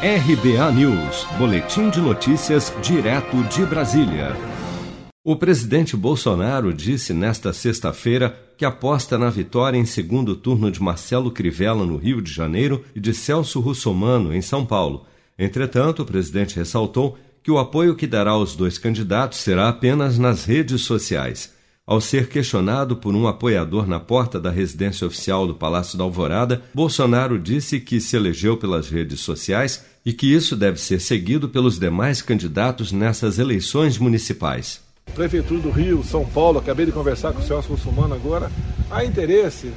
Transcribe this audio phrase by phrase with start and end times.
[0.00, 4.28] RBA News, Boletim de Notícias, direto de Brasília.
[5.24, 11.32] O presidente Bolsonaro disse nesta sexta-feira que aposta na vitória em segundo turno de Marcelo
[11.32, 15.04] Crivella no Rio de Janeiro e de Celso Russomano em São Paulo.
[15.36, 20.44] Entretanto, o presidente ressaltou que o apoio que dará aos dois candidatos será apenas nas
[20.44, 21.57] redes sociais.
[21.88, 26.60] Ao ser questionado por um apoiador na porta da residência oficial do Palácio da Alvorada,
[26.74, 31.78] Bolsonaro disse que se elegeu pelas redes sociais e que isso deve ser seguido pelos
[31.78, 34.82] demais candidatos nessas eleições municipais.
[35.14, 38.52] Prefeitura do Rio, São Paulo, acabei de conversar com o Celso Russumano agora,
[38.90, 39.72] há interesse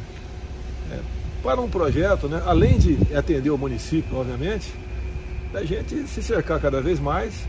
[0.91, 0.99] é,
[1.41, 4.67] para um projeto, né, além de atender o município, obviamente,
[5.53, 7.47] da gente se cercar cada vez mais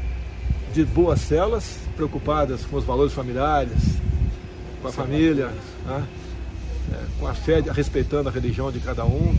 [0.73, 4.01] de boas celas, preocupadas com os valores familiares,
[4.82, 5.46] com a família,
[5.86, 6.06] né?
[6.92, 9.32] é, com a fé, respeitando a religião de cada um.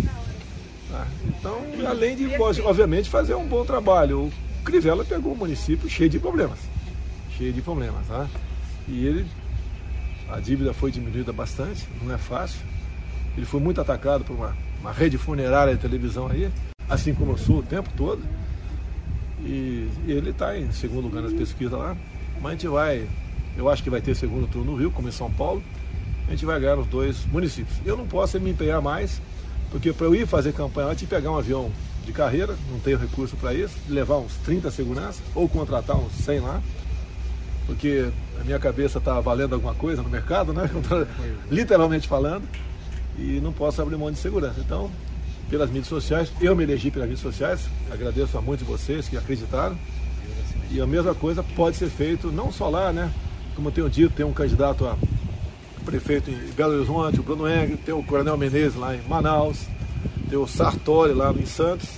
[0.90, 1.08] Né?
[1.28, 2.30] Então, além de,
[2.64, 4.22] obviamente, fazer um bom trabalho.
[4.22, 4.32] O
[4.64, 6.60] Crivella pegou um município cheio de problemas.
[7.38, 8.08] Cheio de problemas.
[8.08, 8.28] Tá?
[8.88, 9.28] E ele,
[10.30, 12.62] a dívida foi diminuída bastante, não é fácil.
[13.36, 16.50] Ele foi muito atacado por uma, uma rede funerária de televisão aí,
[16.90, 18.22] assim como eu sou o tempo todo.
[19.46, 21.98] E ele está em segundo lugar nas pesquisas lá.
[22.42, 23.08] Mas a gente vai
[23.58, 25.64] eu acho que vai ter segundo turno no Rio, como em São Paulo.
[26.28, 27.78] A gente vai ganhar os dois municípios.
[27.86, 29.22] Eu não posso me empenhar mais,
[29.70, 31.72] porque para eu ir fazer campanha antes de pegar um avião
[32.06, 36.40] de carreira, não tenho recurso para isso, levar uns 30 seguranças ou contratar uns 100
[36.40, 36.62] lá,
[37.66, 38.10] porque
[38.40, 40.70] a minha cabeça está valendo alguma coisa no mercado, né?
[41.50, 42.48] literalmente falando,
[43.18, 44.60] e não posso abrir mão de segurança.
[44.60, 44.92] Então,
[45.50, 49.16] pelas mídias sociais, eu me elegi pelas mídias sociais, agradeço a muitos de vocês que
[49.16, 49.78] acreditaram,
[50.72, 53.12] e a mesma coisa pode ser feito não só lá, né?
[53.56, 54.98] Como eu tenho dito, tem um candidato a
[55.84, 59.68] prefeito em Belo Horizonte, o Bruno Engel, tem o Coronel Menezes lá em Manaus,
[60.30, 61.90] tem o Sartori lá em Santos.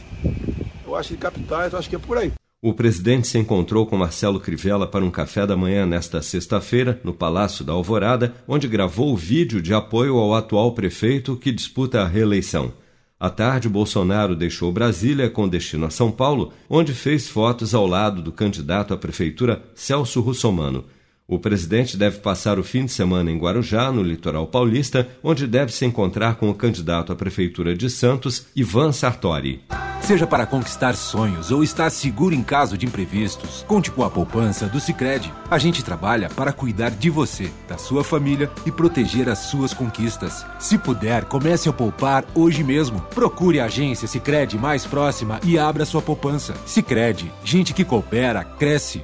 [0.86, 2.31] Eu acho que capitais, eu acho que é por aí.
[2.61, 7.14] O presidente se encontrou com Marcelo Crivella para um café da manhã nesta sexta-feira, no
[7.14, 12.08] Palácio da Alvorada, onde gravou o vídeo de apoio ao atual prefeito que disputa a
[12.08, 12.73] reeleição.
[13.20, 18.21] À tarde, Bolsonaro deixou Brasília com destino a São Paulo, onde fez fotos ao lado
[18.21, 20.86] do candidato à prefeitura Celso Russomano.
[21.27, 25.73] O presidente deve passar o fim de semana em Guarujá, no litoral paulista, onde deve
[25.73, 29.64] se encontrar com o candidato à prefeitura de Santos, Ivan Sartori.
[30.02, 34.67] Seja para conquistar sonhos ou estar seguro em caso de imprevistos, conte com a poupança
[34.67, 35.33] do Sicredi.
[35.49, 40.45] A gente trabalha para cuidar de você, da sua família e proteger as suas conquistas.
[40.59, 43.02] Se puder, comece a poupar hoje mesmo.
[43.15, 46.53] Procure a agência Sicredi mais próxima e abra sua poupança.
[46.67, 49.03] Sicredi, gente que coopera cresce